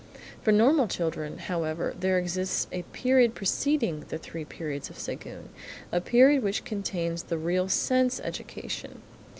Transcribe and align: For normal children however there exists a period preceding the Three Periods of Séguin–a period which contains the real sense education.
For 0.41 0.51
normal 0.51 0.87
children 0.87 1.37
however 1.37 1.93
there 1.99 2.17
exists 2.17 2.65
a 2.71 2.81
period 2.91 3.35
preceding 3.35 3.99
the 4.09 4.17
Three 4.17 4.43
Periods 4.45 4.89
of 4.89 4.95
Séguin–a 4.95 6.01
period 6.01 6.41
which 6.41 6.65
contains 6.65 7.21
the 7.21 7.37
real 7.37 7.69
sense 7.69 8.19
education. 8.19 9.03